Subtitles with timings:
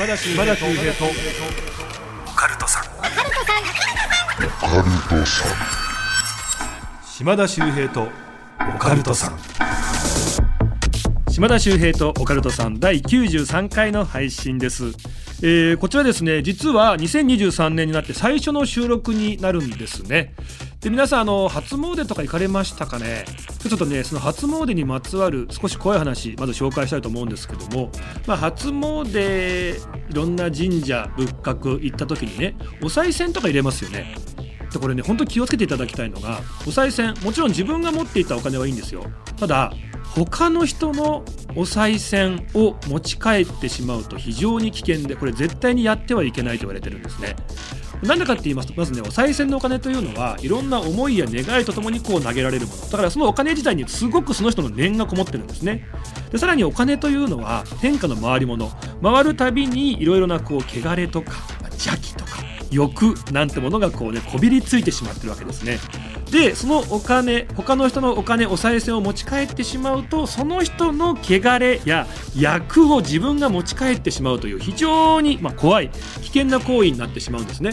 [0.00, 1.04] 島田秀平と。
[1.04, 2.84] オカルトさん。
[7.06, 8.08] 島田秀平と
[8.74, 9.38] オカルトさん。
[11.30, 12.80] 島田秀平とオカルトさん。
[12.80, 14.84] 第93回の配信です、
[15.42, 16.42] えーこちらですね。
[16.42, 20.34] 実は2023年になって最初の収録になるんですね。
[20.80, 23.26] で皆さんあの初詣とか行かれましたかね？
[23.68, 27.90] ちょっとねその初詣にまつわる少し怖い話まず紹介したいと思うんですけども、
[28.26, 29.76] まあ、初詣
[30.10, 34.14] いろんな神社仏閣行った時にねお賽銭とか入れますよね。
[34.72, 39.04] でこれね本当気をつけていただきたいのがお賽銭もちろん自分が持っていたお金はいいんですよ。
[39.36, 39.72] ただ
[40.14, 47.36] 他の人のお賽銭を持ち帰ってしまうと非常に危険でこれ絶対にやってはいけないと言われてるんですね。
[48.02, 52.82] なんでかって言いますとまずねお賽銭のお金というのはいろんな思いや願いとともにこう投げられるもの。
[52.82, 55.86] だからそのお金自体にすごくその人の念がこもってるんですね。
[56.30, 58.70] でさらにお金というのは天下の回り物。
[59.02, 61.32] 回るたびにいろいろなこう汚れとか
[61.72, 62.38] 邪気とか
[62.70, 65.78] 欲なんてものがこうねこびりついてしまってるわけですね。
[66.30, 75.90] でそのお金他の人のお金お賽銭を持ち帰ってしまうとその人の汚れや役を自分が持ち帰ってしまうという非常に、まあ、怖い
[76.22, 77.72] 危険な行為になってしまうんですね。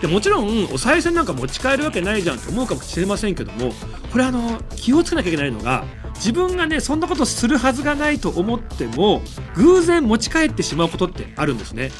[0.00, 3.72] でもちろんお賽銭なんか持ち帰るわけないじゃんと思うかもしれませんけども
[4.12, 5.84] これあの気をつけなきゃいけないのが
[6.16, 9.22] 自分がねそんなことするはずがないと思っても
[9.54, 11.90] 偶然持ち帰ってしまうことってあるんですね。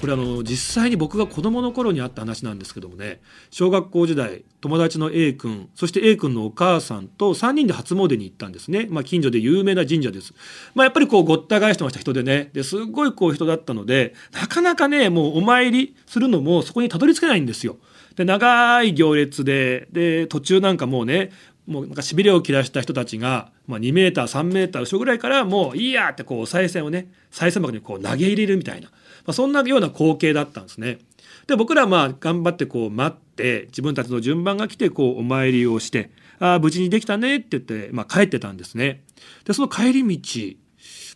[0.00, 3.20] これあの実際に僕が子供の頃にあった話なんですけどもね
[3.50, 10.32] 小学校時代友達の A 君そして A 君のお母さんと3人で初詣に行ったんですね、まあ、近所で有名な神社です、
[10.74, 12.50] まあ、やっぱりこうごった返してました人でね。
[12.52, 17.76] ですごいこう人だったのでなかなかねもうお参りするのもそこにたどり着けないんですよ。
[18.16, 21.30] で長い行列でで途中なんかもうね
[21.66, 28.90] もうなんかしびれを切らした人たちが、まあ、2メーター3メーター後ろぐらいからもういいやってこうお賽銭をね賽銭箱にこう投げ入れるみたいな、
[29.26, 30.98] まあ、そんなような光景だったんですね。
[31.46, 39.02] で僕らはまあ頑張ってこう待って自分たちの順番が来てこうお参りをしてああ無事にできたねって言って、まあ、帰ってたんですね。
[39.44, 40.56] でその帰り道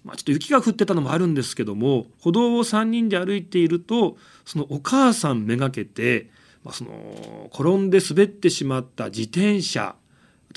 [0.04, 6.28] まあ、ちょっと雪が降ってたのもあるんですけども歩道を3人で歩いているとそのお母さんめがけて、
[6.62, 9.96] まあ、その転んで滑ってしまった自転車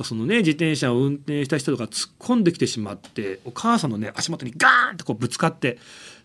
[0.04, 5.80] そのね自転車を運転した人が突っ込んできてしまってお母さんのね足元にガーンとこうぶつかって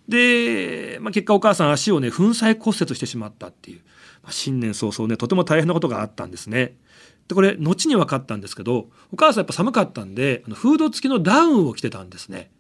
[0.08, 3.80] で、まあ、結果お母さん足をね粉砕骨折してしまったっていう、
[4.22, 6.76] まあ、新年早々ねとても大変なことがあったんですね。
[7.28, 12.50] でこれ後に分かったんですけどお母さんやっぱ寒かったんであのフード付きのダウンを着てたんですね。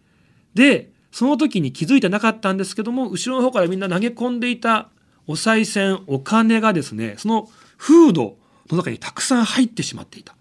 [0.54, 4.88] でその時に気づいてなかったんですけども後ろの方からみんな投げ込んでいた
[5.26, 8.36] お賽銭お金がですねそのフード
[8.70, 10.34] の中にたくさん入ってしまっていた。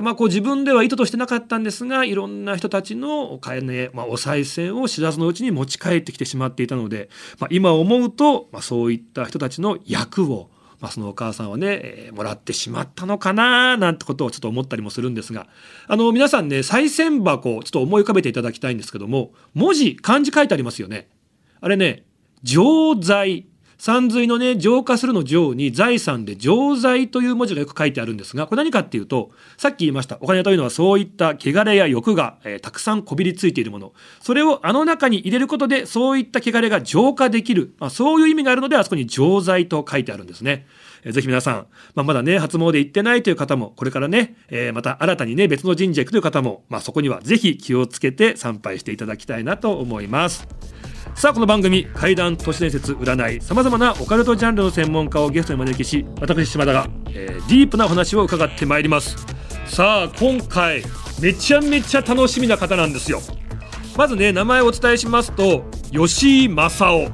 [0.00, 15.46] まあ、こう自分では意図としてなかったんですがいろんな人たちのお金、まあ、お賽銭を知らずのうちに持ち帰ってきてしまっていたので、まあ、今思うと、まあ、そういった人たちの役を、まあ、そのお母さんはね、えーもらってしまったのかななんてことをちょっと思ったりもするんですが
[15.88, 21.08] あの皆さんね賽銭箱ちょっと思い浮かべていただきたいんですけども文字漢字書いてありますよね。
[21.60, 22.04] あれね
[22.42, 23.46] 錠剤
[23.84, 40.68] 山水のね浄化するの浄に財産で浄財という文字がよく書いてあるんですがこれ何かっていうとさっき言いましたお金というのはそういった汚れや欲が、えーたくさんこびりついているものそれをあの中に入れることでそういった汚れが浄化できる、まあ、そういう意味があるのであそこに浄財と書いてあるんですね。
[41.02, 41.66] えーぜひ皆さん、
[41.96, 50.46] まあ、まだね初詣行ってないという方もこれからね、えーまた新たにね別の神社行くという方も、まあ、そこにはぜひ気をつけて参拝していただきたいなと思います。
[51.14, 59.16] さあこの番組怪談都市伝説占いさまざまなオカルトジャンルの専門家をゲストに招きし私島田が、えーディープなお話を伺ってまいります。
[59.66, 60.82] さあ今回
[61.20, 63.20] めちゃめちゃ楽しみな方なんですよ。
[63.96, 67.12] まずね名前をお伝えしますと吉井正夫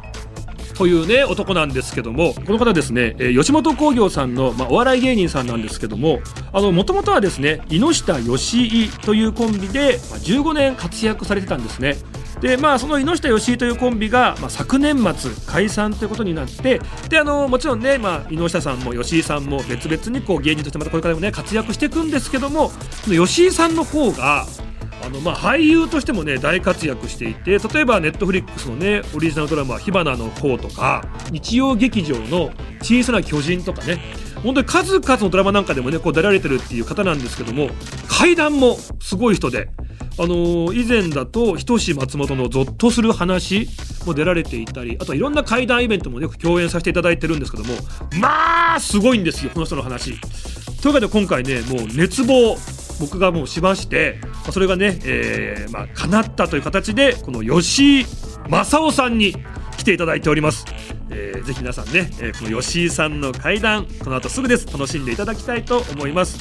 [0.78, 6.20] というね男なんですけどもこの方ですね、え吉本興業さんの、まあ、お笑い芸人さんなんですけども
[6.52, 11.96] あの元々はですね猪下義井というコンビで、まあ、15年活躍されてたんですね。
[12.40, 22.70] でまあその猪下義井というコンビが、まあ、昨年末解散ということになってであのもちろんね、まあ、猪下さんも吉井さんも別々にこう芸人としてまたこれからもね活躍していくんですけども
[23.02, 24.46] その吉井さんの方が
[25.08, 32.50] あのまあ俳優としてもね大活躍していて例えばネットフリックスのねオリジナルドラマ「火花の方」とか日曜劇場の
[32.82, 33.98] 「小さな巨人」とかね
[34.42, 37.70] 本当に数々のドラマなんかでもねこう出られてるっていう方なんですけども
[38.06, 39.70] 怪談もすごい人で。
[40.20, 43.68] あの以前だと人志松本のゾッとする話
[44.04, 47.74] も出られていたりあとはいろんな怪談イベントもよく共演させていただいてるんですけども
[48.20, 50.20] まあすごいんですよこの人の話。
[50.82, 52.56] というわけで今回ねもう熱望
[53.00, 58.06] 僕がもうしましてまあそれがね、えーまあ叶ったという形でこの吉井
[58.48, 59.34] 正夫さんに
[59.76, 60.66] 来てていただいております、
[61.10, 64.66] えーぜひ皆さんね、えーこの吉井さんの会談この後すぐです。
[64.66, 66.38] 楽しんでいただきたいと思います。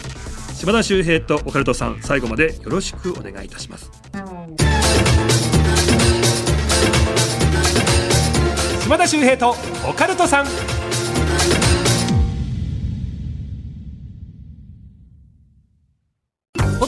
[0.56, 3.90] 島田秀平とオカルトさん最後までよろしくお願いいたします。
[8.84, 9.56] 島田秀平と
[9.88, 11.67] オカルトさん。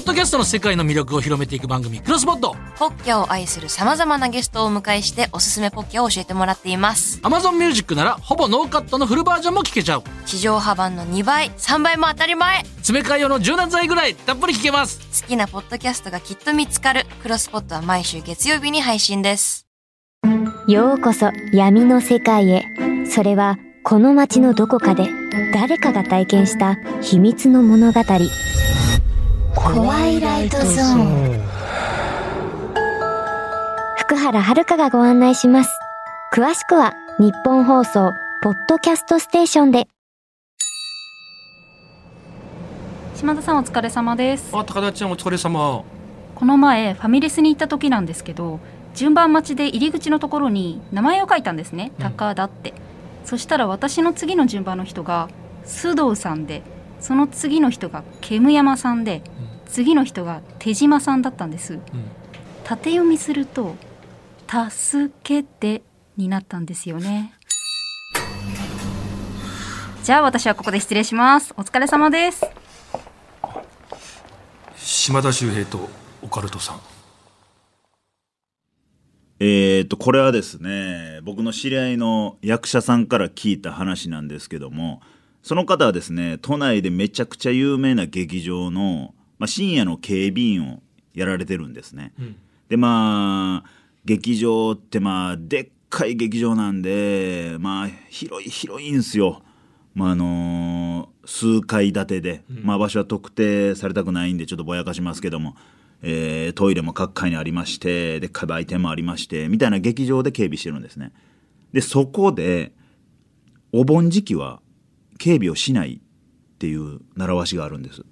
[0.09, 2.55] ドキャストの世界の魅力を広めていく番組、クロスポッド。
[2.79, 7.19] ポッキャを愛する様々なゲストをお迎えしておすすめポッキャを教えてもらっています。
[7.19, 10.03] Amazon Music なら、ほぼノーカットのフルバージョンも聞けちゃう。
[10.25, 14.99] 地上波版の2倍、3倍も当たり前詰め替え用の柔軟剤ぐらい、たっぷり聞けます。
[15.21, 17.05] 好きなポッドキャストがきっと見つかる。
[17.21, 19.67] クロスポットは毎週月曜日に配信です。
[20.67, 22.65] ようこそ闇の世界へ。
[23.07, 25.07] それはこの街のどこかで
[25.53, 28.01] 誰かが体験した秘密の物語。
[29.61, 31.41] 怖いライトゾーン。
[33.97, 35.69] 福原遥がご案内します。
[36.33, 39.87] 詳しくは日本放送ポッドキャストステーションで。
[43.15, 45.83] 島田さんお疲れ様ですあ、高田ちゃんお疲れ様。
[46.35, 48.61] この前ファミレスに行った時なんですけど
[48.95, 52.73] 順番待ちで入り口のところに名前を書いたんですね高田って、
[53.25, 55.27] そしたら私の次の順番の人が
[55.65, 56.63] 須藤さんで
[57.01, 59.21] その次の人が煙山さんで、
[59.69, 61.79] 次の人が手島さんだったんです、
[62.63, 63.75] 縦読みすると
[64.49, 65.83] 「助けて」
[66.17, 67.33] になったんですよね。
[70.03, 71.53] じゃあ私はここで失礼します。
[71.55, 72.43] お疲れ様です。
[74.77, 75.89] 島田秀平と
[76.23, 76.79] オカルトさん。
[79.39, 85.01] えー、とこれはですね僕の知り合いの役者さんから聞いた話なんですけども
[85.43, 90.83] その方はですね都内でめちゃくちゃ有名な劇場の、まあ、深夜の警備員を
[91.13, 92.13] やられてるんですね。
[92.67, 93.69] でまあ
[94.05, 99.41] 劇場ってまあでっかい劇場なんでまあ広い広いんすよ。
[99.95, 105.55] まああの数階建てで、まあ、場所は特定されたくないんでちょっとぼやかしますけども、
[106.01, 111.11] えートイレも各階にありましてでっかい売店もありましてみたいな劇場で警備してるんですね。
[111.73, 112.71] でそこで
[113.71, 114.61] お盆時期は
[115.17, 118.03] 警備をしないっていう習わしがあるんです。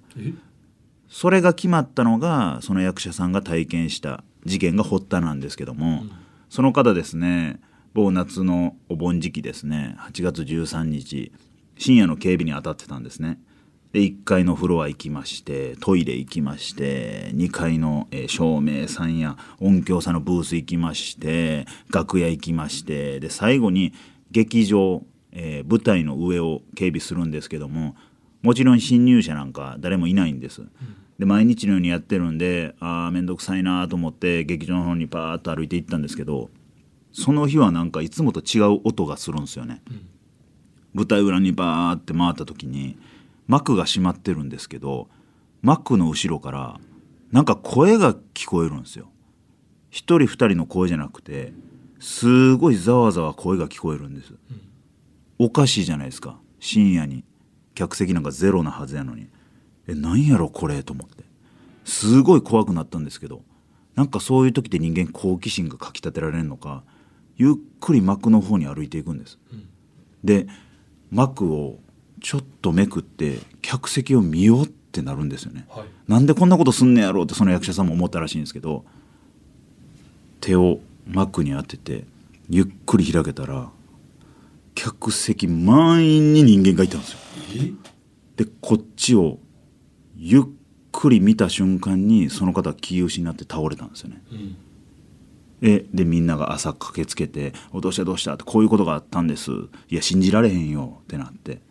[1.08, 6.04] それが決まったのがその役者さんが体験した事件が発端なんですけども、
[6.48, 7.60] その方ですね
[7.94, 11.32] 某夏のお盆時期ですね8月13日
[11.76, 13.40] 深夜の警備に当たってたんですね。
[13.92, 23.94] で1階のフロア行きましてトイレ行きまして2階の、えー照明さんや音響さんのブース行きまして楽屋行きましてで最後に
[24.30, 25.02] 劇場、
[25.32, 27.96] えー舞台の上を警備するんですけども
[28.48, 30.62] もちろん侵入者なんか誰もいないんです。
[31.18, 36.48] で毎日のようにやってるんでああ面倒くさいなと思って劇場の方にパーッと歩いて行ったんですけど
[37.12, 39.82] その日はなんかいつもと違う音がするんですよね。
[40.94, 42.96] 舞台裏にバーって回った時に
[43.48, 45.08] 幕が閉まってるんですけど
[45.60, 46.80] 幕の後ろから
[47.30, 49.10] なんか声が聞こえるんですよ。
[49.90, 51.52] 一人二人の声じゃなくて
[51.98, 54.32] すごいざわざわ声が聞こえるんです。
[55.38, 57.24] おかしいじゃないですか深夜に
[57.78, 59.28] 客席なんかゼロなはずやのに。
[59.86, 61.22] えなんやろこれと思って。
[61.84, 63.42] すごい怖くなったんですけど
[63.94, 66.82] なんかそういう時って人間好奇心がかきたてられるのか
[67.36, 69.38] ゆっくり幕の方に歩いていくんです。
[70.24, 70.48] で
[71.10, 71.78] 幕を
[72.20, 75.66] ちょっとめくって客席を見ようってなるんですよね、
[76.08, 78.84] なんでこんなことすんねやろうってその役者さんも思ったらしいんですけど
[80.40, 82.04] 手を幕に当てて
[82.50, 83.70] ゆっくり開けたら
[84.74, 87.27] 客席満員に人間がいたんですよ
[88.36, 89.38] でこっちを
[90.16, 90.42] ゆっ
[90.92, 94.22] くり見た瞬間にその方は気を失って倒れたんですよね、
[95.60, 99.50] えでみんなが朝駆けつけて「おどうしたどうした?」ってこういうことがあったんです。
[99.90, 101.00] いや信じられへんよ。
[101.02, 101.62] ってなって。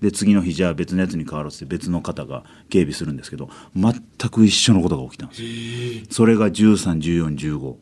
[0.00, 3.94] で次の日じゃあ別のやつに変わらせて別の方が警備するんですけど全
[4.30, 5.42] く一緒のことが起きたんです。
[5.44, 5.48] よ
[6.10, 7.76] それが131415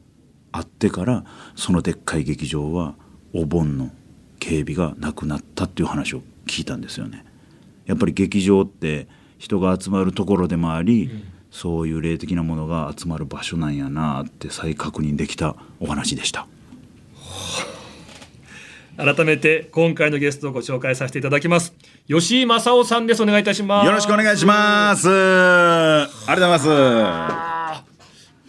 [0.53, 1.25] あってから
[1.57, 2.95] そのでっかい劇場は
[3.33, 3.91] お盆の
[4.39, 7.25] 警備がなくなったっていう話を聞いたんですよね
[7.91, 11.11] やっぱり劇場って人が集まるところでもあり、
[11.51, 16.47] そういう霊的なものが集まる場所なんやなって再確認できたお話でした。
[18.97, 21.75] 改めて今回のゲストをご紹介させていただきます。
[22.07, 23.23] 吉井正夫さんです。
[23.23, 23.87] お願いいたします。
[23.87, 25.09] よろしくお願いします。
[25.09, 27.50] ありがとうございます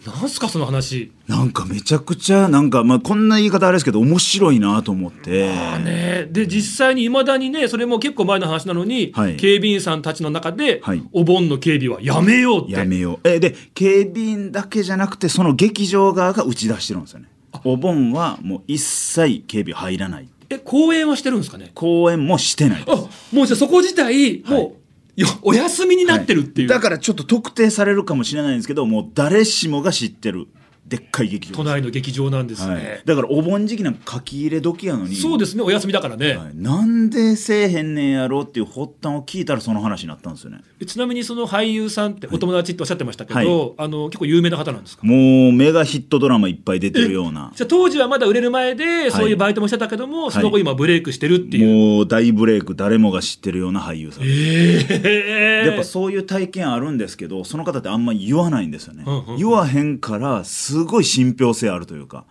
[0.06, 1.12] なんすかその話。
[1.28, 5.48] なんかめちゃくちゃなんかまあこんな言い方あれですけど面白いなと思って。
[5.78, 6.28] ね。
[6.30, 9.36] で実際にいまだにねそれも結構前の話なのに、はい。
[9.36, 11.02] 警備員さんたちの中で、はい。
[11.12, 12.72] お盆の警備はやめようって。
[12.72, 13.28] やめよう。
[13.28, 17.28] えで警備員だけじゃなくてその劇場側が打ち出してるんですよね。
[17.64, 20.28] お盆はもう一切警備入らない。
[20.48, 21.70] え公演はしてるんですかね。
[21.74, 22.96] 公演もしてないあ
[23.32, 24.81] もうじゃあそこ自体もう、
[25.16, 30.46] よお休みになってるっていう、だからちょっと特定されるかもしれないんですけどもう誰しもが知ってる。
[30.86, 35.14] でっかい劇場都内の劇場なんですね、はい、だからお盆時期なんか書き入れ時やのに。
[35.14, 35.62] そうですね。
[35.62, 36.50] お休みだからね、はい。
[36.54, 40.60] なんでせえへんねんやろっていう発端を聞いたらその話になったんですよね。
[40.86, 43.74] ちなみにその俳優さんってお友達っておっしゃってましたけど、はい。
[43.78, 45.06] あの結構有名な方なんですか？
[45.06, 45.14] も
[45.48, 47.52] うメガヒットドラマいっぱい出てるような。
[47.54, 59.36] じゃあ当時はまで売れる前でそういうバイトもしてたけども、その後今ブレイクしてるっていう、もう大ブレイク誰もが知ってるような俳優さんええやっぱそういう体験あるんですけどその方ってあんまり言わないんですよね、うんうんうん。
[59.38, 62.24] 言わへんからすすごい信憑性あるというか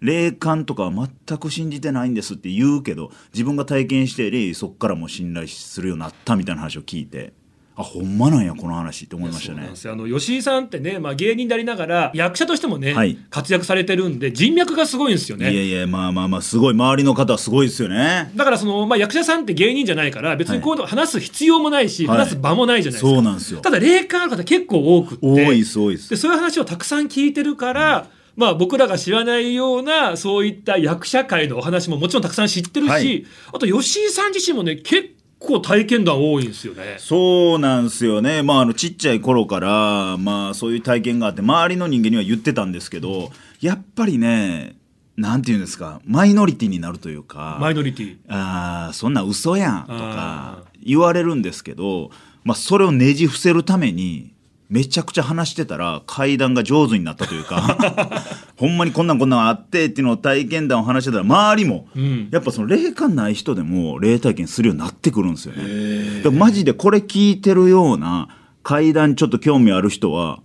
[0.00, 7.32] 霊感とかは全く信じてないんですって言うけど自分が体験してりそっからも信頼するようになったみたいな話を聞いて。
[7.78, 9.68] あほんまなんやこの話って思いましたね。
[9.68, 13.18] あの吉井さんってね、まあ、芸人でありながら役者としてもね、はい。
[13.28, 15.52] 活躍されてるんで人脈がすごいんですよね。
[15.52, 16.72] いやいやまあまあまあすごい。
[16.72, 18.32] 周りの方はすごいですよね。
[18.34, 22.18] だからその、まあ、役者さんって芸人じゃないから別にこういうの話す必要もないし、はい。
[22.18, 23.60] 話す場もないじゃないですか、そうなんですよ。
[23.60, 25.26] ただ霊感ある方結構多くって。
[25.26, 26.08] 多いです多いです。
[26.08, 28.06] でそういう話をたくさん聞いてるから、
[28.36, 33.26] まあ、僕らが知らないようなそういった役者界のお話ももちろんたくさん知ってるし、はい。
[33.52, 36.96] あと吉井さん自身もね結構体験談多いんですよね。
[36.98, 44.76] そうなんですよね、まあ、あのちっちゃい頃から、まあ、そういう体験があって周りの人間には言ってたんですけどやっぱりね
[45.16, 48.18] なんていうんですかマイノリティになるというかマイノリティ。
[48.28, 52.10] あーそんなん嘘やんとあか言われるんですけど、
[52.44, 54.35] まあ、それをねじ伏せるために
[54.68, 57.78] めちゃくちゃ話してたら階段が上手になったというか
[58.56, 66.30] ほんまにこんなんこんなんあってっていうのを体験談を話してたら周りも、んやっぱその霊感ない人でも霊体験するようになってくるんですよね。
[66.30, 68.28] マジでこれ聞いてるような
[68.62, 70.40] 階段ちょっと興味ある人は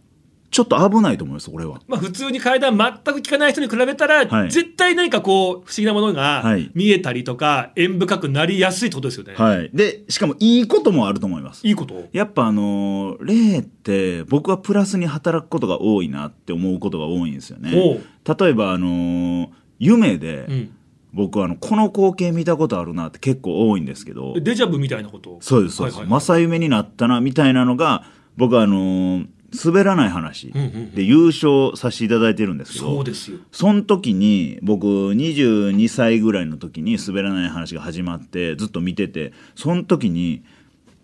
[0.51, 1.79] ちょっと危ないと思います俺は。
[1.87, 4.51] まあ、普通に階段全く聞かない人に比べたら、はい。
[4.51, 6.69] 絶対何かこう不思議なものがはい。
[6.73, 9.33] 見えたりとか縁深くなりやすいってことですよね。
[9.35, 11.65] はい、でしかもいいこともあると思います。
[11.65, 12.09] いいこと？
[12.11, 17.71] やっぱあのー霊って僕はプラスに働くことが多いなって思うことが多いんですよね。
[17.71, 20.75] 例えばあのー夢で、うん、
[21.13, 24.33] 僕はあのこの光景見たことあるなって結構多いんですけど。
[24.39, 25.37] デジャブみたいなこと？
[25.39, 28.03] そうですそうです、はいはいはい正夢になったなみたいなのが
[28.35, 30.51] 僕はあのー滑らない話
[30.95, 33.39] で優勝させていただいてるんですけど、そうですよ。
[33.51, 40.43] その時に僕22歳ぐらいの時に滑らない話が始まってずっと見ててその時に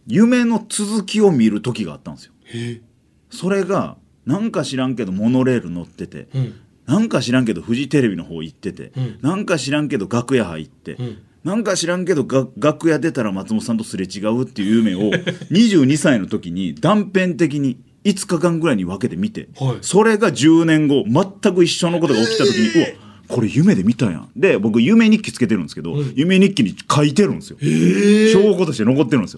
[0.07, 2.33] 夢の続きを見る時があったんですよ。
[2.45, 2.81] へ
[3.29, 6.39] それがなんか知らんけどモノレール乗ってて、え。
[6.39, 6.53] うん。
[6.85, 15.11] なんか知らんけどフジテレビの方行ってて、うんなんか知らんけど楽屋入って、んなんか知らんけどが楽屋出たら松本さんとすれ違うっていう夢を
[15.51, 19.77] 22歳の時に断片的に5日間ぐらいに分けて見て、はい。
[19.81, 22.87] それが10年後全く一緒のことが起きた時に、うわ
[23.27, 24.29] これ夢で見たやん。
[24.35, 29.33] で僕夢日記つけてるんですけど、夢日記に書いてるんですよ、証拠として残ってるんです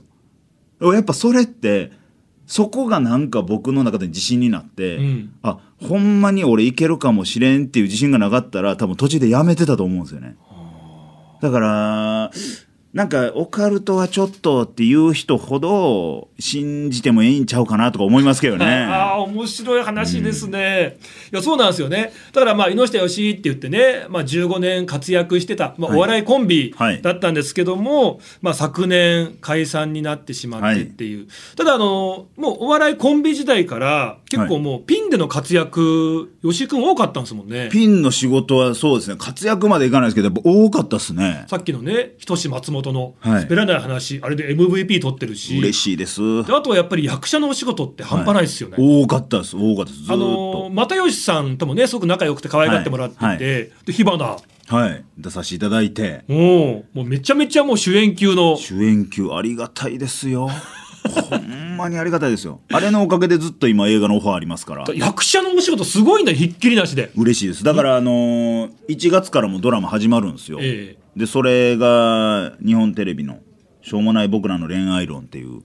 [0.82, 0.94] よ。
[0.94, 1.92] やっぱそれって
[2.46, 5.34] そこがなんか僕の中で自信になって、うん。
[5.42, 10.36] あほんまに俺いけるかもしれんっていう自信がなかったら多分途中でやめてたと思うんですよね。
[11.42, 12.32] だから
[12.91, 18.65] なんかオカルトはちょっとっていう人ほど信じてもいいんちゃうかなとか思いますけどね。
[18.89, 20.98] ああ面白い話ですね、
[21.31, 22.12] いやそうなんですよね。
[22.34, 25.98] だからまあ猪下義井って言ってね、まあ、15年活躍してた、まあ、はい。
[25.98, 27.01] お笑いコンビはい。
[27.03, 31.27] だったんですけども、まあ、昨年解散になってしまってっていう、
[31.58, 37.69] ただあのもうお笑いコンビ時代から結構もうピンでの活躍吉井君多かったんですもんね。
[37.72, 39.15] ピンの仕事はそうですね。
[39.19, 41.46] 活躍までいかないですけどやっぱ多かったですね。
[41.48, 43.43] さっきのね仁志松本のはい。
[43.43, 45.57] 滑らない話、あれで MVP 取ってるし。
[45.57, 46.43] 嬉しいです。
[46.45, 49.55] であとはやっぱり役者のお仕事って半端ないですよね、多かったです。
[49.55, 50.12] 多かったです。
[50.12, 53.36] あの又吉さんともねすごく仲良くて可愛がってもらっていて、はい。
[53.36, 53.38] はい。
[53.86, 54.17] で火花。
[54.17, 55.03] とはい。
[55.17, 56.24] 出させていただいて。
[56.27, 58.55] もうもうめちゃめちゃもう主演級の。
[58.55, 60.50] 主演級ありがたいですよ。
[61.09, 62.62] ほんまにありがたいですよ。
[62.71, 64.86] あれのおかげでずっと今映画のオファーありますから。
[64.93, 67.12] 役者のお仕事すごいんだよひっきりなしで。
[67.15, 67.63] 嬉しいです。
[67.63, 73.39] だからあのー1月からもドラマ始まるんですよ、ええでそれが日本テレビの
[73.82, 75.62] 「しょうもない僕らの恋愛論」っていう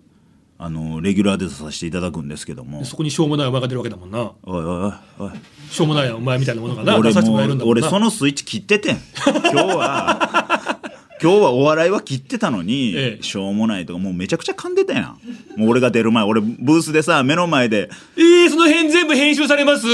[0.57, 2.85] あのーレギュラーで出させていただくんですけども。
[2.85, 4.33] そこにしょうもないお前が出るわけだもんな。
[4.45, 5.31] おいおいおい
[5.69, 7.83] しょうもないお前みたいなものがな俺出させてももらえるんだもんな。
[7.83, 8.99] 俺そのスイッチ切っててん。
[9.27, 10.79] 今日は
[11.21, 13.23] 今日はお笑いは切ってたのに、ええ。
[13.23, 15.17] しょうもないとかもうめちゃくちゃ噛んでたや
[15.57, 15.61] ん。
[15.61, 17.91] もう俺が出る前俺ブースでさ目の前で。
[18.17, 19.87] えー、その辺全部編集されます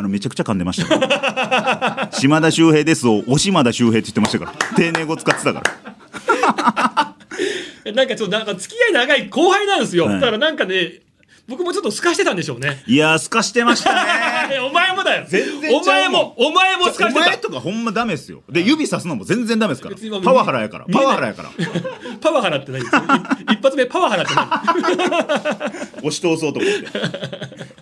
[0.00, 2.08] あのめちゃくちゃ噛んでましたから。
[2.12, 4.52] 島田秀平ですをお島田秀平って言ってましたから。
[4.74, 5.62] 丁寧語使ってたか
[7.84, 7.92] ら。
[7.92, 10.20] なんかちょっとなんか付き合い長い後輩なんですよ、はい。
[10.20, 11.00] だからなんかね
[11.48, 12.82] 僕もちょっと透かしてたんでしょうね。
[12.86, 13.92] いやーすかしてました
[14.48, 14.58] ね。
[14.64, 15.26] お前もだよ。
[15.74, 17.26] お前もお前も透かおしてた。
[17.26, 18.42] 前とかほんまダメっすよ。
[18.48, 19.96] で指さすのも全然ダメですから。
[20.22, 20.86] パワハラやから。
[20.90, 21.50] パワハラやから。
[22.22, 22.80] パワハラって何？
[22.80, 22.86] 一
[23.52, 24.48] 一発目パワハラって何？
[25.98, 26.88] 押し通そうと思って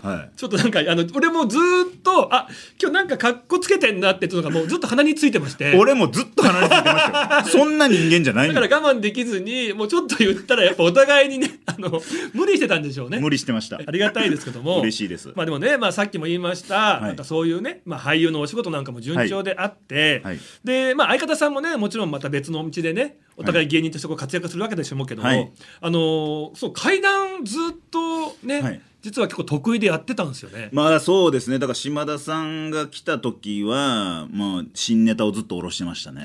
[0.08, 0.30] はい。
[0.36, 2.48] ちょっとなんかあの俺もずーっとあ
[2.80, 5.76] 今日なんか格好つけてんなっていうのがもうずっと鼻についてまして。
[5.78, 7.44] 俺もずっと鼻についてましたよ。
[7.46, 12.00] そんな人間じゃないんだだから我慢できずにもうちょっと言ったらやっぱお互いにねあの
[12.32, 13.18] 無理してたんでしょうね。
[13.18, 13.76] 無理してました。
[13.76, 14.80] ありがたいですけども。
[14.80, 15.32] 嬉しいです。
[15.34, 17.02] まあでもね、まあ、さっきも言いました、い。
[17.02, 20.34] なんかそういうね、まあ、俳優のお仕事なんかも順調であって、はい。
[20.34, 20.40] はい。
[20.64, 25.50] で、まあ、相方さんもねもちろんまた別の道でねお互い芸人としてこう活躍するわけでしょうけども、はい。
[25.80, 28.80] あのーそう階段ずっとね、はい。
[29.00, 30.70] 実は結構得意でやってたんですよね。
[30.72, 31.60] まあそうですね。
[31.60, 36.24] だから島田さんが来た時はまあ新ネタをずっと下ろしてましたね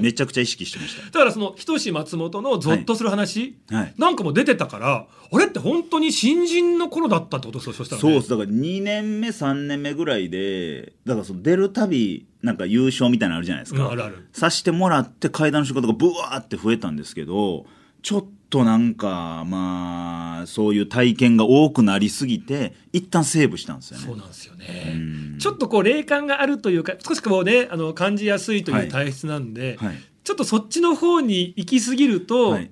[0.00, 1.04] めちゃくちゃ意識してました。
[1.04, 3.94] だからその人志松本のゾッとする話、はい。
[3.98, 14.28] なんかも出てたからあれって本当に新人の頃だったってことですよそしたら、ね、そうですだから2年目3年目ぐらいでだからその出るたびなんか優勝みたいなのあるじゃないですか、うんあるある。
[14.32, 17.66] さしてもらって階段の仕事がブワーって増えたんですけど
[18.02, 18.28] ちょっと
[18.64, 24.06] なんかまあそういう体験が多くなりすぎて一旦セーブしたんですよね。
[24.06, 25.36] そうなんですよね。
[25.38, 29.96] ちょっとこう霊感があるというか少しこうねあの感じやすいという体質なんで、はい。
[30.24, 32.70] ちょっとそっちの方に行き過ぎると、はい。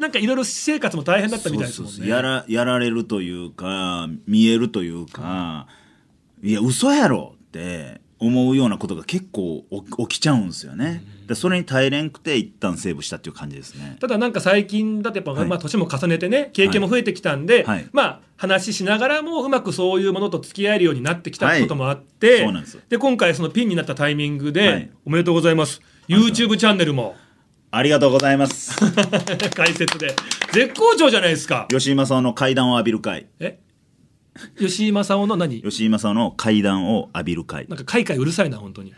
[0.00, 1.96] なんかいろいろ私生活も大変だったみたいですもんね。
[1.96, 2.16] そうそうそう。
[2.16, 5.66] やらやられるというか見えるというか、
[6.42, 13.96] いや嘘やろって思うようなことが結構起起きちゃうんですよね、でそれに耐えれんくて一旦セーブしたっていう感じですね。
[14.00, 15.46] ただなんか最近だとやっぱ、はい。
[15.46, 17.88] まあ年も重ねてね経験も増えてきたんで、はい。
[17.92, 22.78] まあ話しながらもうまくそういうものと付き合えるようになってきたはいこともあって、そうなんです。
[22.98, 24.90] 今回そのピンになったタイミングで、はい。
[25.04, 25.82] おめでとうございます。
[26.08, 27.14] YouTube チャンネルも。
[27.70, 28.74] ありがとうございます。
[29.54, 30.16] 解説で。
[30.52, 31.66] 絶好調じゃないですか。
[31.68, 33.26] 吉井正夫の階段を浴びる会。
[33.40, 33.58] え？
[34.58, 38.94] 吉井正夫の何吉井正夫の階段を浴びる会なんか海外うるさいな本当に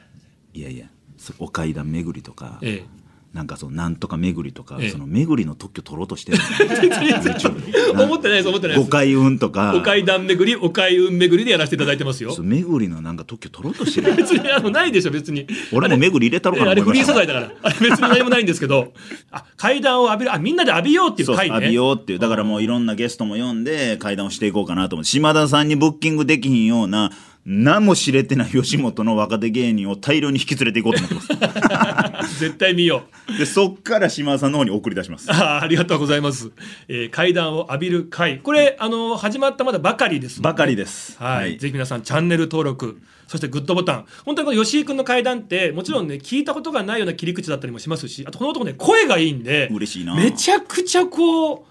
[0.52, 2.84] いやいやそお階段巡りとか、え
[3.32, 4.90] なんかそのなんとか巡りとか、ええ。
[4.90, 8.86] その巡りの特許取ろうとしてるえ 思ってないです思ってないです。
[8.86, 9.72] 誤解運とか。
[9.76, 12.34] お階段巡りお階運巡りでやらせていただいてますよ。
[12.40, 14.14] 巡りのなんか特許取ろうとしてる。
[14.16, 15.46] 別にあのないでしょ別に。
[15.72, 17.52] 俺も巡り入れたろうかなあれフリー素材だから。
[17.62, 18.92] あれ別に何もないんですけど。
[19.30, 21.54] あ階段を浴びるあみんなで浴びようっていうそう、回ね。
[21.54, 22.18] 浴びようっていう。
[22.18, 27.12] だからもういろんなゲストも呼んで会談をしていこうかなと思って、島田さんにブッキングできひんような、
[27.46, 32.38] 何も知れてない吉本の若手芸人を大量に引き連れていこうと思ってます。
[32.40, 33.38] 絶対見よう。
[33.38, 35.26] で、そっから島田さんの方に送り出します。
[35.32, 36.50] あーありがとうございます、
[36.88, 41.16] えー階段を浴びる回これあの始まったまだばかりですのでばかりです。
[41.18, 44.04] はい、ぜひ皆さんチャンネル登録そしてグッドボタン。
[44.24, 50.14] 本当にこの吉井君の階段ってもちろんね聞いたことがないような切り口だったりもしますしあとこの男ね声がいいんで嬉しいな。
[50.14, 51.69] めちゃくちゃこう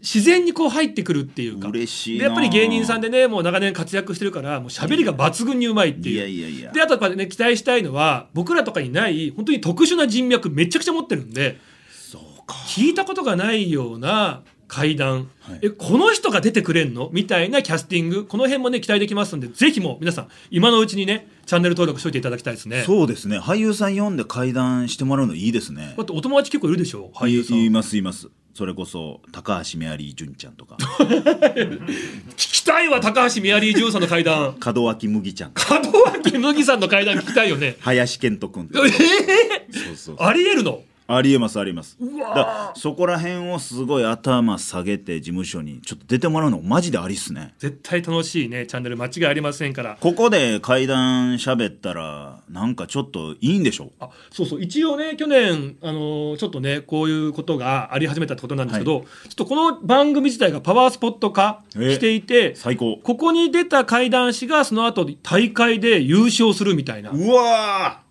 [0.00, 1.68] 自然にこう入ってくるっていうか。
[1.68, 2.24] 嬉しいな。
[2.24, 6.14] でやっぱり芸人さんでねもう長年活躍してるからもう喋りが抜群にうまいっていう。
[6.14, 6.72] いやいやいや。
[6.72, 11.58] であとやっぱね期待したいのは僕らとかにない本当に特殊な人脈めちゃくちゃ持ってるんで
[11.90, 12.54] そうか。
[12.54, 15.58] 聞いたことがないような階段、はい。
[15.62, 17.10] えこの人が出てくれんの？
[17.12, 18.24] みたいなキャスティング。
[18.24, 22.84] この辺もね期待できますんでぜひもう皆さん今のうちにねチャンネル登録しといていただきたいですね。
[22.84, 23.38] そうですね。
[23.38, 25.94] 俳優さん読んで会談してもらうのいいですね。
[25.96, 26.02] だ。
[26.04, 27.10] ってお友達結構いるでしょ？
[27.14, 27.58] 俳優さん。
[27.58, 28.28] いいますいます。
[28.52, 34.56] それこそ、高橋メアリー純ちゃんとか、聞きたいわ高橋メアリー・ジュンさんの階段。
[34.74, 35.52] 門脇麦ちゃん、
[35.92, 37.76] 門脇麦さんの階段聞きたいよね。
[37.80, 38.86] 林健人君とか。
[38.86, 40.16] えそうそう。
[40.16, 40.82] ー、ありえるの？
[41.16, 41.96] ありえますありえます。
[42.34, 47.54] だそこら辺をすごい頭下げて事務所にちょっと出てもらうのマジでありっすね。
[47.58, 49.96] 絶対楽しいねチャンネル間違いありませんから。
[50.00, 54.62] ここで階段喋ったらなんかちょっといいんでしょあそうそう。
[54.62, 62.98] 一応ね去年、あのーちょっとねこういうことがあり始めたってことなんですけど、ちょっとこの番組自体がパワースポット化していて最高。
[63.02, 67.10] ここに出た怪談師がその後大会で優勝するみたいな。
[67.10, 68.09] うわー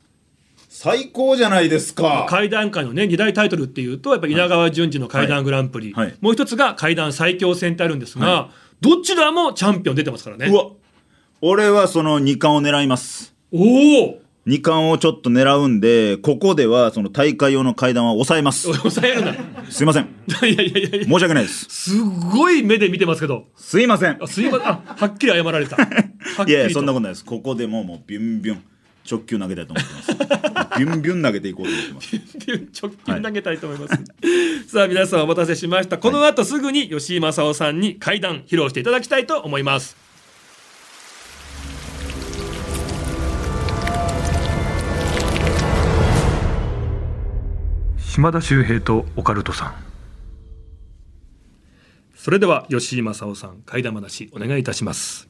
[0.81, 2.25] 最高じゃないですか。
[2.29, 6.05] 怪談界のね二大タイトルっていうとやっぱ稲川淳二の怪談グランプリ、はい。
[6.05, 6.17] はい。
[6.21, 10.45] もう一つが怪談最強戦ってあるんですが、どちらもチャンピオン出てますからね。
[10.47, 10.69] うわ。
[11.41, 13.35] 俺はその2冠を狙います。
[13.51, 14.21] おお。
[14.47, 18.73] 2冠をちょっと狙うんでここではその大会用の階段は抑えます。
[18.73, 19.35] 抑えるな。
[19.69, 20.03] すいません。
[20.05, 20.07] い
[20.41, 21.03] やいやいやいや。
[21.03, 21.65] 申し訳ないです。
[21.65, 23.47] すごい目で見てますけど。
[23.57, 24.17] すいません。
[24.23, 24.67] あすいません。
[24.69, 25.75] あはっきり謝られた。
[26.47, 27.25] いやいやそんなことないです。
[27.25, 28.63] ここでももうビュンビュン
[29.09, 30.79] 直球投げたいと思ってます。
[30.79, 32.15] ビュンビュン投げていこうと思ってます。
[32.81, 35.97] 直球投げたいと思います、 さあ皆さんお待たせしました。
[35.97, 39.97] この後すぐに吉井正夫さんに怪談披露していただきたいと思います。
[47.97, 49.75] 島田秀平とオカルトさん。
[52.15, 55.29] それでは吉井正夫さん怪談話お願いいたします。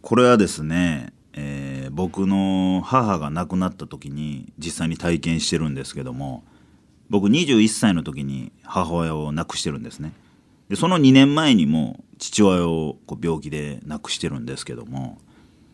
[0.00, 6.44] これはですね、えー僕の母が亡くなった時に実際に体験してるんですけども
[7.08, 10.12] 僕21歳の時に母親を亡くしてるんですね。
[10.68, 15.18] でその2年前にも父親をこう病気で亡くしてるんですけども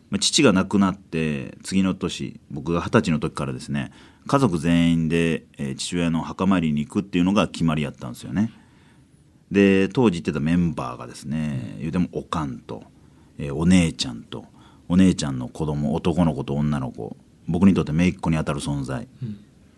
[0.09, 3.93] ま父が亡くなって次の年僕が二十歳の時からですね
[4.27, 8.51] 家族全員で、え父親の墓参りに行くっていうのが決まりやったんですよね。
[9.53, 12.83] で当時行ってたメンバーがですね言うてもおかんと、
[13.39, 14.47] えーお姉ちゃんと
[14.89, 17.17] お姉ちゃんの子供男の子と女の子
[17.49, 19.07] 僕にとって姪っ子にあたる存在、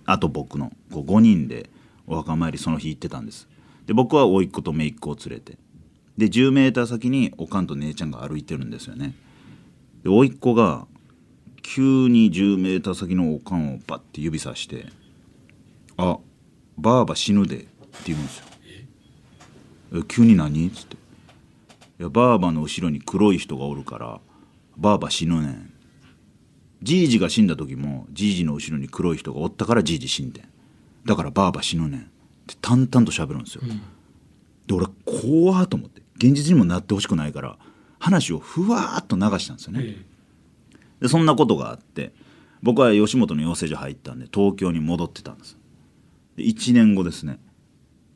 [0.06, 1.68] あと僕のこう5人で
[2.06, 3.46] お墓参りその日行ってたんです。
[3.86, 5.58] で僕は甥っ子と姪っ子を連れて。
[6.16, 9.14] で10メーター先におかんと姉ちゃんが歩いてるんですよね。
[10.02, 10.86] で甥っ子が
[11.62, 14.86] 急に10メーター先のおかんをバッて指さして
[15.96, 16.18] 「あ
[16.76, 17.68] ばあば死ぬで」って
[18.06, 18.46] 言うんですよ。
[19.94, 20.96] え急に何?」っつって
[22.00, 24.20] 「いやばあばの後ろに黒い人がおるから
[24.78, 25.72] ばあば死ぬねん」
[26.82, 30.48] じいじが死んだ時もじいじの後ろに黒い人がおったからじいじ死んでん。
[31.04, 32.00] だからばあば死ぬねん。
[32.00, 32.04] っ
[32.46, 33.62] て淡々と喋るんですよ、
[34.66, 36.00] で俺怖ーと思って。
[36.16, 37.58] 現実にもなってほしくないから
[37.98, 39.96] 話をふわーっと流したんですよね、
[41.00, 42.14] でそんなことがあって
[42.62, 45.58] 僕は吉本の養成所入ったんで東京に戻ってたんです。
[46.36, 47.38] で1年後ですね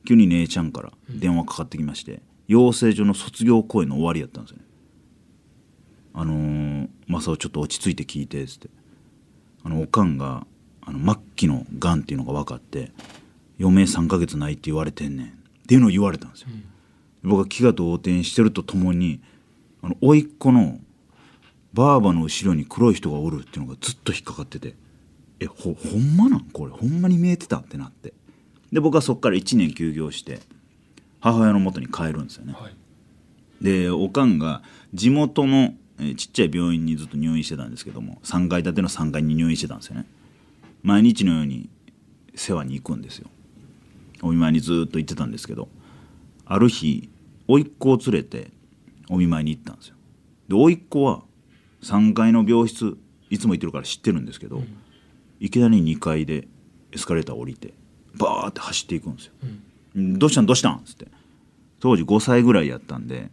[0.07, 4.65] 急に姉ちゃんから電話かかってきまして、養成所の卒業公演の終わりやったんですよね
[6.15, 8.71] あのー、マサオちょっと落ち着いて聞いて」っつって。
[9.65, 10.45] あのおかんが
[10.81, 12.91] あの末期のがんっていうのが分かって
[13.61, 15.27] 余命3ヶ月ないって言われてんねん。
[15.27, 15.31] っ
[15.69, 16.49] ていうのを言われたんですよ、
[17.23, 19.21] 僕は気が動転してるとともに
[19.81, 20.81] あの甥っ子の
[21.73, 24.75] ばあばの後ろに黒い人がおるっていうのがずっと引っかかってて。
[25.39, 26.51] えほほんまなん？
[26.53, 26.73] これ。
[26.73, 28.13] ほんまに見えてたってなって。
[28.73, 30.41] で僕はそっから1年休業して
[31.21, 32.55] 母親の元に帰るんですよね、
[33.61, 34.63] でおかんが
[34.95, 40.07] 地元の、えーちっちゃい病院にずっと入院してたんですけども3階建ての3階に入院してたんですよね。
[40.83, 41.69] 毎日のように
[42.35, 43.29] 世話に行くんですよ。
[44.23, 45.69] お見舞いにずっと行ってたんですけど
[46.45, 47.09] ある日
[47.49, 48.51] 甥っ子を連れて
[49.09, 49.97] お見舞いに行ったんですよ。
[50.49, 51.23] で甥っ子は
[51.83, 52.97] 3階の病室
[53.31, 54.63] いつも行ってるから知ってるんですけど、
[55.41, 56.47] いきなり2階で
[56.93, 57.75] エスカレーター降りて
[58.15, 59.33] バーって走っていくんですよ、
[59.97, 60.19] うん。
[60.19, 60.47] どうしたん？
[60.47, 61.09] どうしたん?」っつって。
[61.81, 63.31] 当時5歳ぐらいやったんで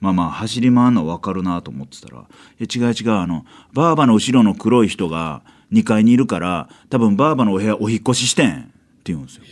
[0.00, 2.20] まあまあ走り回るのは分かるなと思ってたら
[2.60, 9.42] 「いや違う違うあのばあばの後ろの黒い人が2階にいるから多分ばあばのお部屋お引っ越ししてん」って言うんですよ。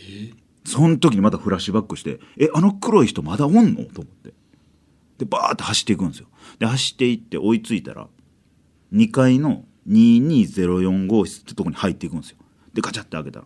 [0.65, 4.33] その時にまたフラッシュバックして「えあの黒い人まだおんの?」と思って
[5.17, 6.27] でバーって走っていくんですよ。
[6.59, 8.07] で走っていって追いついたら
[8.93, 12.37] 2階の2204号室ってとこに入っていくんですよ。
[12.73, 13.45] でガチャって開けたら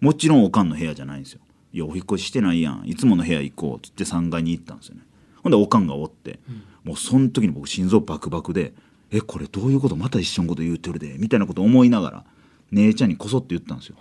[0.00, 1.40] もちろんおかんの部屋じゃないんですよ。
[1.72, 5.02] いやお引っ越ししてないやんいつもの部屋行こうっつって3階に行ったんですよね。
[5.42, 6.38] ほんでおかんがおって、
[6.84, 8.72] もうその時に僕心臓バクバクで
[9.10, 9.96] 「えこれどういうこと？
[9.96, 12.24] また一緒のこと言うてるで」みたいなこと思いながら
[12.70, 13.96] 姉ちゃんにこそって言ったんですよ。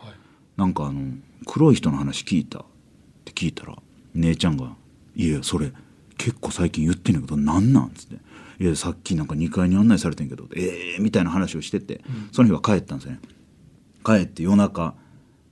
[0.58, 1.02] なんかあの
[1.45, 2.60] 黒い人の話聞いた？
[2.60, 2.63] っ
[3.25, 3.75] て聞いたら
[4.15, 4.75] 姉ちゃんが
[5.15, 5.71] 「いやそれ
[6.17, 8.17] 結構最近言ってんねんけどなんなん?」っつって
[8.63, 12.02] 「いやさっきなんか2階に案内されてんけどええみたいな話をしてて、
[12.34, 13.19] その日は帰ったんですね。
[14.06, 14.95] 帰って夜中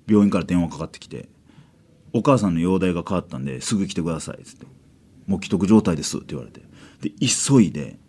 [0.08, 1.30] 病院から電話かかってきて
[2.14, 4.66] 「お母さんの容体が変わったんですぐ来てください」っつって
[5.28, 6.62] 「もう既得状態です」って言われて。
[7.02, 8.00] で急いで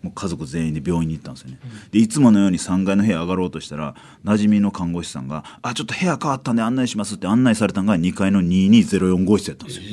[0.00, 1.58] もう家族全員で病院に行ったんですよね、
[1.90, 9.84] でいつものように3階の部屋上がろうとしたら馴染みの看護師さんが「あちょっと部屋変わったんで案内します」って案内されたのが2階の2204号室やったんですよ。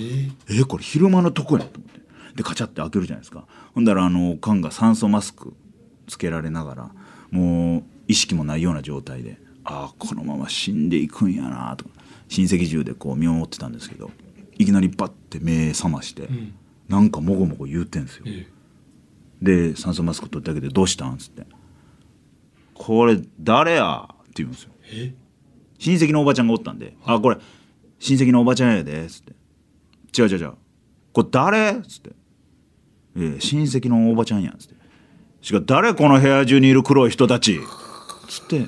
[0.49, 0.65] えー。
[0.65, 2.01] これ昼間のとこやと思って。
[2.36, 3.45] でカチャって開けるじゃないですか。
[3.73, 5.56] ほんだらあの缶が酸素マスク
[6.08, 6.91] つけられながら
[7.32, 11.91] もう意識もないような状態でああこのまま死んでいくんやなとか。
[12.27, 14.12] 親戚中でこう見守ってたんですけど
[14.57, 16.29] いきなりバッて目覚まして、
[16.87, 18.25] なんかもごもご言うてんですよ、
[19.41, 21.45] で酸素マスク取ってあげて「どうしたん?」っつって
[22.73, 24.71] 「これ誰や?」って言うんですよ。
[25.79, 27.37] 親戚のおばちゃんがおったんで「あこれ
[27.99, 29.33] 親戚のおばちゃんやで」っつって
[30.17, 30.53] 「違う違う違う。
[31.11, 32.11] これ誰?」っつって
[33.17, 34.75] 「ええ親戚のおばちゃんや」っつって
[35.41, 37.59] 「しかも誰この部屋中にいる黒い人たち」
[38.29, 38.67] つって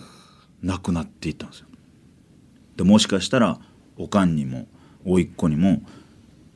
[0.61, 1.67] 亡くなっていったんですよ。
[2.75, 3.59] でもしかしたら
[3.95, 4.67] おかんにも
[5.05, 5.81] 甥っ子にも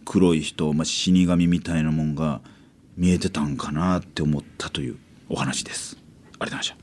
[0.05, 2.41] 黒い人、まあ、死神みたいなもんが
[2.97, 4.97] 見えてたんかなって思ったという
[5.29, 5.97] お話です。
[5.97, 6.79] ありがとうございました。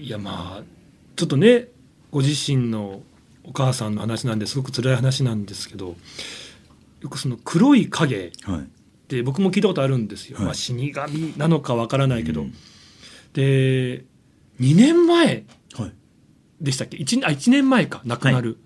[0.00, 0.62] いやまあ
[1.16, 1.68] ちょっとね
[2.10, 3.02] ご自身の
[3.44, 5.96] お母さんの話なんですごく辛い話なんですけど
[7.00, 8.60] よくその黒い影はい。
[8.60, 8.62] っ
[9.08, 10.44] て僕も聞いたことあるんですよ、はい。
[10.46, 12.54] まあ、死神なのかわからないけど、うん。
[13.32, 14.04] で
[14.60, 15.44] 2年前はい
[16.60, 18.58] でしたっけ？1, あ1年前か亡くなる、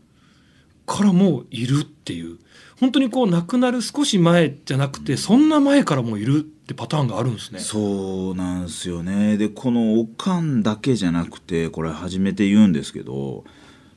[0.87, 2.39] からもういるっていう。
[2.81, 7.61] 本当にこう亡くなる少し前じゃなくてそんな前からもういるってパターンがあるんですね。
[7.61, 9.37] そうなんですよね。
[9.37, 13.45] でこのおかんだけじゃなくてこれ初めて言うんですけど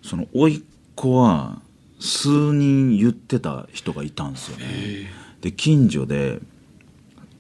[0.04, 0.62] その甥っ
[0.94, 1.64] 子は
[2.00, 4.66] 数人言ってた人がいたんですよね。
[5.42, 6.40] で近所で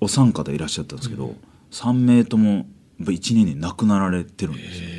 [0.02, 1.36] お三方いらっしゃったんですけど、
[1.70, 2.64] 3名ともやっ
[3.06, 4.90] ぱ1年に亡くなられてるんですよ。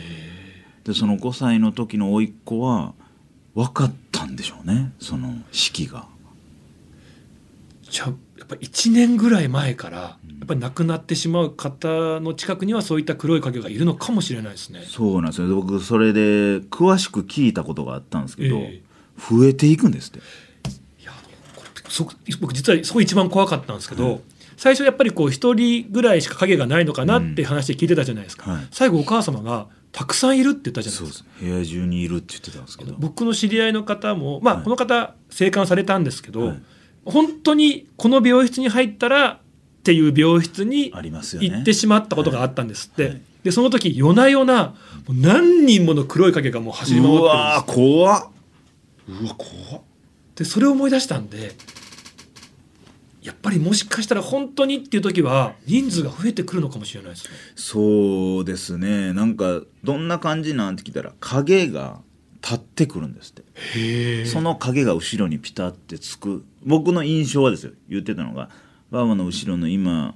[0.86, 2.94] でその5歳の時の甥っ子は
[3.56, 6.06] 分かったんでしょうねその式が。
[7.82, 14.84] じゃあやっぱ1年ぐらい前からやっぱり亡くなってしまう方の近くにはそういった黒い影がいるのかもしれないですね。
[14.86, 18.82] そうなんですよ僕それで詳しく聞いたことがあったんですけど、え
[19.18, 20.20] 増えていくんですって。
[21.00, 21.12] いや
[22.40, 24.20] 僕実はそこ一番怖かったんですけど、
[24.56, 31.24] 最初やっぱりこう一人ぐらいしか影がないのかなって話で聞いてたじゃないですか、はい最後お母様がたくさんいるって言ったじゃないですす。
[31.40, 32.94] 部屋中にいるって言ってたんですけど。
[32.98, 34.64] 僕の知り合いの方もまあ、はい。
[34.64, 36.62] この方生還されたんですけど、はい。
[37.04, 39.38] 本当にこの病室に入ったらっ
[39.84, 43.20] ていう病室に行ってしまったことがあったんですって、はい。
[43.44, 44.74] でその時夜な夜な
[45.08, 48.28] 何人もの黒い影がもう走り回ってるんうわですー怖っ。
[49.08, 49.82] うわ怖っ。
[50.34, 51.54] でそれを思い出したんで
[53.26, 57.30] やっぱりもしかしたら本当にっていう時は人数が増えてくるのかもしれないですね。
[57.56, 59.12] そうですね。
[59.12, 62.00] なんかどんな感じなんて聞いたら影が
[62.40, 63.42] 立ってくるんですって。
[63.74, 66.44] へその影が後ろにピタってつく。
[66.64, 67.72] 僕の印象はですよ。
[67.88, 68.48] 言ってたのが
[68.92, 70.14] バーバの後ろの今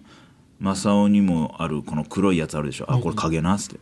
[0.60, 3.80] 正雄にもあるこの黒いやつあるでしょ、あこれ影なっつって。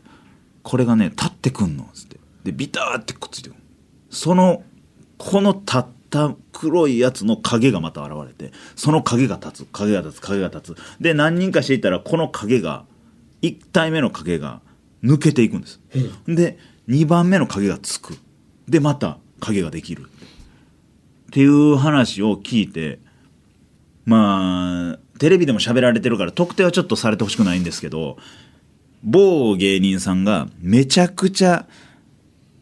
[0.62, 2.19] これがね立ってくんのっつって。
[2.45, 3.61] でビターってくっついてくる。
[4.09, 4.62] その
[5.19, 9.68] この立った黒いやつの影がまた現れてその影が立つ。
[9.73, 10.21] 影が立つ。
[10.21, 10.77] 影が立つ。
[11.01, 12.85] で何人かしていたらこの影が
[13.42, 14.61] 1体目の影が
[15.03, 15.81] 抜けていくんです、
[16.27, 18.18] で2番目の影がつく。
[18.68, 20.03] でまた影ができる。
[20.03, 22.99] っていう話を聞いて
[24.07, 28.16] まあテレビでも喋られてるから特定はちょっとされてほしくないんですけど
[29.05, 31.66] 某芸人さんがめちゃくちゃ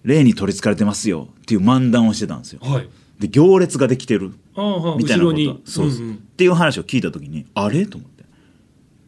[0.03, 2.61] 霊に取りつかれてますよっていう漫談をしてたんですよ。
[2.63, 4.33] はいで行列ができてる
[4.99, 5.71] みたいなこと。
[5.71, 6.05] そうそう。
[6.05, 6.15] うんうん。
[6.15, 7.87] っていう話を聞いた時にあれ？
[7.87, 8.25] と思って。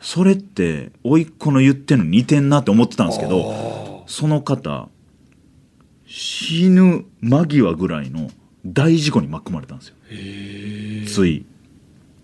[0.01, 4.89] それって甥っ子の言ってんの似てんなって思ってたんですけどその方
[6.07, 8.31] 死ぬ間際ぐらいの
[8.65, 9.95] 大事故に巻き込まれたんですよ。
[11.09, 11.45] つい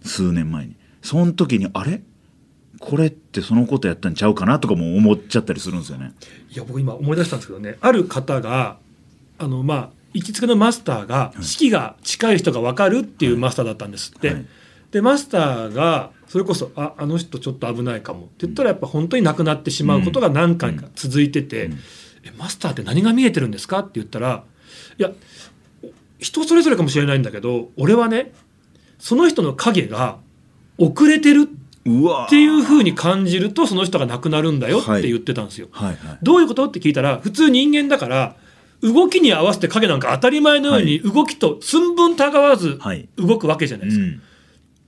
[0.02, 0.76] 数年前に。
[1.02, 2.02] その時にあれ？
[2.80, 6.12] これってそのことやったんちゃうかなとかも思っちゃったりするんですよね。
[6.50, 7.76] いや僕今思い出したんですけどね。
[7.80, 8.78] ある方が
[9.38, 14.14] あのまあ行きつけのマスターが式が近い人が分かるっていうマスターだったんです。
[14.16, 14.46] って、はい。
[14.92, 18.20] でマスターがそれこそああの人ちょっと危ないかも。
[18.20, 21.70] って言ったらやっぱ本当に亡くなってしまうことが何回か続いてて、
[22.22, 24.44] えマスターって何が見えてるんですかって言ったら
[24.98, 25.10] いや
[26.18, 28.32] 人それぞれかもしれないんだけど俺はね
[28.98, 30.18] その人の影が
[30.78, 31.48] 遅れてる
[31.86, 35.68] うわっていう風に感じるとその人が亡くなるんだよって言ってたんですよ。
[36.22, 36.64] どういうこと？
[36.66, 38.36] って聞いたら普通人間だから
[38.82, 43.08] 動きに合わせて影なんか当たり前のように動きと寸分たがわずはい。
[43.16, 44.22] 動くわけじゃないですか、うん。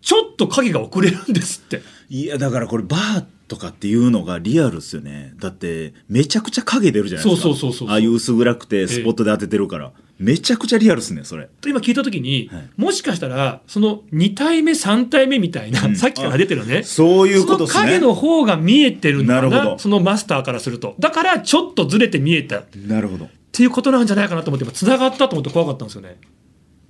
[0.01, 1.83] ちょっと影が遅れるんですって。
[2.09, 5.33] いやだからこれバーとかっていうのがリアルっすよね。
[5.39, 7.43] だってめちゃくちゃ影出るじゃないですか。
[7.43, 11.49] そうそうそうそうああいう薄暗くてスポットで当ててるから、めちゃくちゃリアルっすねそれ。
[11.61, 12.69] と今聞いた時に、はい。
[12.77, 15.97] もしかしたらその2体目3体目みたいな、うん。
[15.97, 16.83] さっきから出てるね。
[16.83, 17.71] そういうことね。
[17.71, 19.79] その影の方が見えてるんだななるほど。
[19.79, 20.97] そのマスターからすると。
[20.99, 22.59] だからちょっとずれて見えた。
[22.61, 26.19] っなるほどていうことなんじゃないかなと思って今繋がったと思って怖かったんですよね。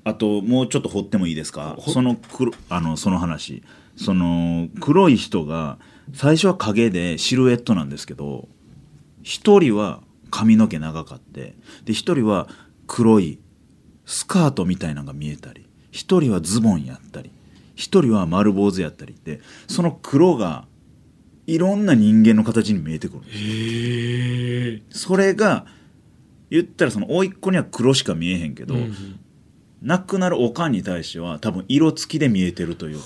[0.05, 1.77] あともうちょっと掘ってもいいですか？
[1.79, 3.63] ほその黒あのその話。
[3.97, 5.79] その黒い人が
[6.13, 8.47] 最初は影でシルエットなんですけど
[9.23, 11.55] 一人は髪の毛長かって
[11.87, 12.47] で一人は
[12.87, 13.39] 黒い
[14.05, 17.31] スカートみたいなのが見えたり一人はズボンやったり
[17.75, 20.67] 一人は丸坊主やったりってその黒が
[21.47, 23.23] いろんな人間の形に見えてくるん
[24.83, 25.65] ですそれが
[26.51, 28.75] 言ったらその甥っ子には黒しか見えへんけど、
[29.83, 33.05] 亡くなるおかんに対しては多分色付きで見えてるというか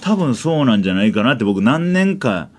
[0.00, 2.50] 多分そうなんじゃないかなって僕何年か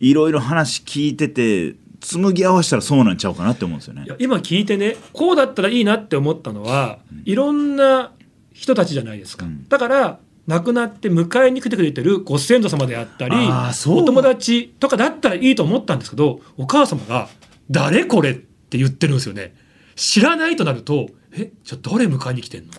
[0.00, 4.06] いろいろ話聞いてて紡ぎ合わせたらそうなんちゃうかなって思うんですよね。
[4.18, 8.12] 今聞いてねこうだったらいいなって思ったのは、いろんな
[8.52, 9.66] 人たちじゃないですか、うん。
[9.68, 17.28] だから亡くなって迎えに来てくれてるご先祖様であったりお友達とかだったらいいと思ったんですけどお母様が
[17.68, 19.54] 「誰これ?」って言ってるんですよね
[19.94, 22.72] 知らないとなると「えじゃあ誰迎えに来てんの?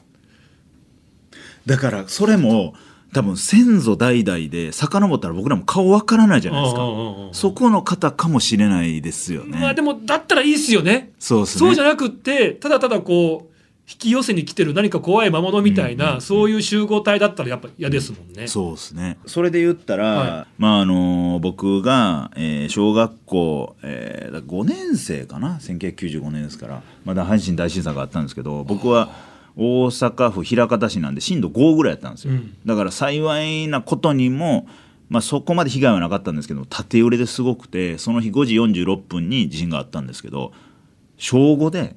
[1.66, 2.74] だからそれも
[3.14, 6.82] 多分先祖代々で遡ったら僕らも顔わからないじゃないですか
[7.34, 9.58] そこの方かもしれないですよね。
[9.60, 11.60] まあでもだったらいいっすよねそうですね。
[11.60, 13.57] そうじゃなくってただただこう
[13.90, 18.48] 引き寄せに来てる何か怖い魔物みたいな、そういう集合体だったらやっぱ嫌ですもんね。
[18.48, 19.18] そうですね。
[19.26, 26.84] それで言ったら、はまああの僕が、えー小学校、えー、5年生かな？1995年ですから。
[27.06, 29.10] まだ阪神大震災があったんですけど僕は
[29.56, 32.56] 大阪府枚方市なんで震度5ぐらいやったんですよ、うん。
[32.66, 34.68] だから幸いなことにも、
[35.10, 40.52] まあ、そこまで被害はなかったんですけど縦揺れですごくてその日5時46分に地震があったんですけど
[41.18, 41.96] 小5で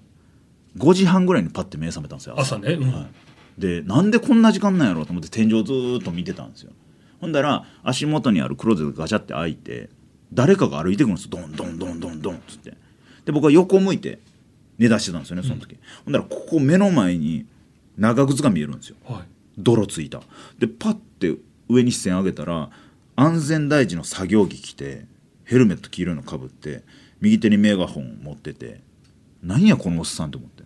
[0.76, 2.72] 5時半ぐらいにパッて目覚めたんですよ朝ね。
[2.72, 2.92] うん。
[2.92, 3.60] はい。
[3.60, 6.72] でなんでこんな時間なんやろうと思って天井ずーっと見てたんですよ。
[7.20, 9.90] ほんだら足元にあるクローゼットがガチャって開いて
[10.32, 11.30] 誰かが歩いてくるんですよ。
[11.32, 12.74] ドンドンドンドンドンっつって。
[13.24, 14.20] で僕は横向いて
[14.78, 17.46] 寝出してたんですよねその時、ほんだらここ目の前に
[17.98, 18.96] 長靴が見えるんですよ。
[19.04, 19.22] はい。
[19.58, 20.22] 泥ついた。
[20.58, 21.36] でパッて
[21.68, 22.70] 上に視線上げたら
[23.16, 25.04] 安全第一の作業着着て
[25.44, 26.82] ヘルメット黄色いのかぶって
[27.20, 28.80] 右手にメガホン持ってて
[29.42, 30.59] 何やこのおっさんと思って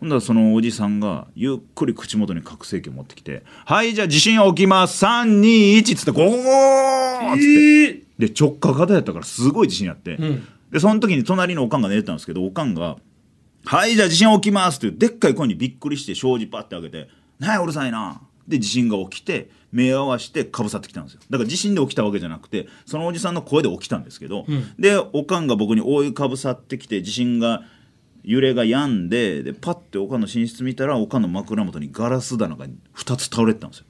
[0.00, 5.04] ほんだらそのおじさんがゆっくり口元に拡声器を持ってきて「はいじゃあ地震起きます。
[5.04, 10.48] 321」っつってゴーゴーっつって、えで直下型やったからすごい地震やって、うん。
[10.72, 12.96] でその時に隣のおかんが寝てたんですけどおかんが
[13.66, 17.08] 「はいじゃあ地震起きます」っていうでっかい声にびっくりして障子パッて開けて
[17.38, 21.20] 「なんやうるさいな」で地震が起きて目を合わせてかぶさってきたんですよ。
[21.28, 24.64] だから地震で起きたわけじゃなくてそのおじさんの声で起きたんですけど、うん。
[24.78, 27.64] でおかんが僕に覆いかぶさってきて地震が
[28.24, 33.86] 揺れが止んででパッておかんの寝室見たらおかんの枕元にガラス棚が2つ倒れてたんですよ。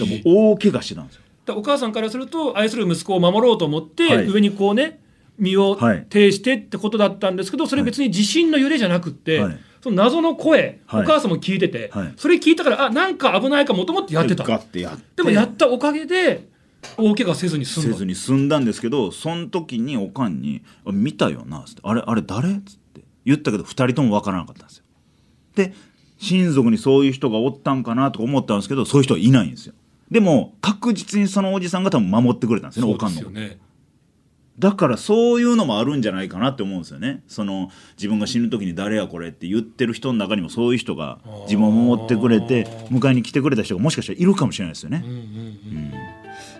[0.00, 1.22] だからもう大怪我してたんですよ。
[1.56, 4.26] お母さんからすると愛する息子を守ろうと思って、はい。
[4.26, 5.00] 上にこうね
[5.38, 6.06] 身をはい。
[6.08, 9.58] 挺してってことだったんですけどそれ別に地震の揺れじゃなくって、はい。
[9.82, 11.02] その謎の声、はい。
[11.02, 12.14] お母さんも聞いてて、はい。
[12.16, 14.44] それ聞いたからあなんか危ないかもと思ってやってた。
[14.44, 16.48] でもやったおかげで
[16.96, 17.88] 大怪我せずに済んだ。
[17.90, 22.85] せずに済んだんですけどその時におかんに「あ見たよな」っつって「あれあれ誰?」っつって
[23.26, 24.84] 言ったけど2人とも分からなかったんですよ。
[25.54, 25.74] で
[26.18, 29.74] 親族にそういう人がおったんかなとか思ったんですけどそういう人はいないんですよ。
[30.10, 33.58] でも確実にそのおじさんが多分守ってくれたんですよねおかんのそうですよね。
[34.58, 37.22] だからそういうのもあるんじゃないかなって思うんですよね。
[37.28, 45.04] その自分が死ぬ時に誰やこれって言ってる人の中にもそういう人が自分を守ってくれて迎えに来てくれた人がもしかしたらいるかもしれないですよね、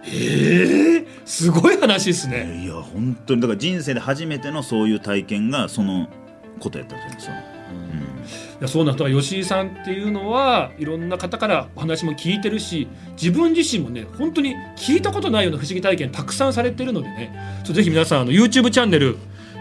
[0.05, 2.63] ええすごい話ですね。
[2.65, 3.41] いや本当に。
[3.41, 6.09] だから人生で初めてのそういう体験がその
[6.59, 7.27] ことやったんです。
[7.27, 7.35] よ。
[8.61, 17.62] いやそうなんだ吉井さんっていうのはいろんな方からお話も聞いてるし自分自身もね本当に聞いたことないような不思議体験たくさんされてるのでね。
[17.64, 19.16] ぜひ皆さんあの YouTube チャンネル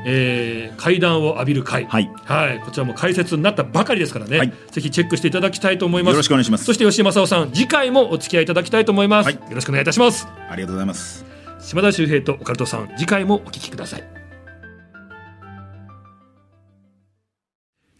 [0.07, 2.11] えー階段を浴びる会、はい。
[2.25, 4.53] はい、こちらも解説になったばかりですからね、はい。
[4.71, 6.13] ぜひチェックしていただきたいと思います。
[6.13, 6.65] よろしくお願いします。
[6.65, 9.35] そして吉井正夫さん次回もお付き合いいただきたいと思います、はい。
[9.35, 10.27] よろしくお願いいたします。
[10.49, 11.25] ありがとうございます。
[11.65, 14.14] 島田秀平とオカルトさん次回もお聞きください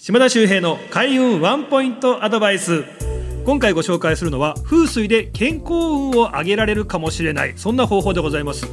[0.06, 2.84] 島田秀平の開運ワンポイントアドバイス。
[3.44, 7.54] 今回ご紹介するのは風水で健康運を上げられるかもしれない。
[7.56, 8.68] そんな方法でございます。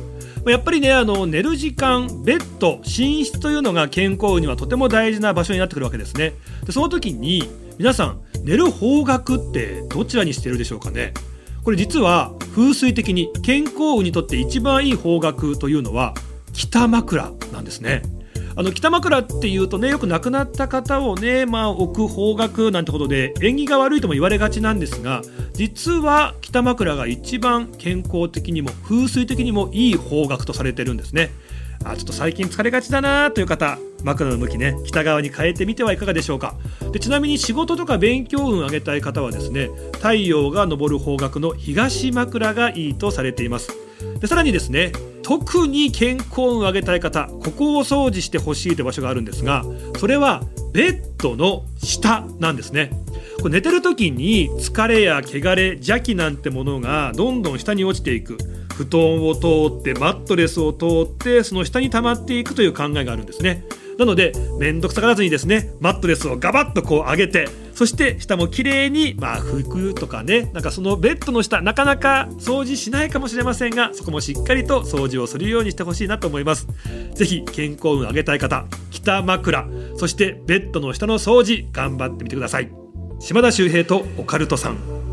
[0.45, 6.35] まやっぱりねあの寝る時間ベッド寝室というのが健康運にはとても大事な場所になってくるわけですね。
[6.67, 11.15] でその時に皆さん寝る方角ってどちらにしてるでしょうかね。
[11.65, 16.13] これ実は風水的に健康運にとって一番いい方角というのは
[16.53, 18.03] 北枕なんですね。
[18.55, 31.31] あの北枕っていうとねよく亡くなった方をね、まあ、置く方角なんてことで縁起が悪いとも言われがちなんですが実は北枕が一番健康的にも風水的にもいい方角とされてるんですね。
[31.85, 36.55] あちょっと最近疲れがちだなという方枕の向きね北側に変えてみてはいかがでしょうか。
[36.93, 43.73] でちなみに仕事とか勉強運を上げたい方はですね太陽が昇る方角の東枕がいいとされています。
[44.21, 49.65] でさらにですね特に健康運を上げたい方ここを掃除してほしいという場所があるんですが
[49.99, 52.91] それはベッドの下なんですね。
[53.41, 58.39] これ寝てる時に疲れや汚れ邪気なんてものがどんどん下に落ちていく。
[58.73, 63.65] 布団を通ってマットレスを通ってその下に溜まっていくという考えがあるんですね。
[63.99, 76.67] なので面倒くさがらずにですねマットレスをガバッとこう上げてそして下も綺麗にまあ拭くとかねなんかそのベッドの下なかなか掃除しないかもしれませんがそこもしっかりと掃除をするようにしてほしいなと思います。
[77.15, 82.71] 是非健康運上げたい方北枕そしてベッドの下の掃除頑張ってみてください。
[83.21, 85.12] 島田秀平とオカルトさん。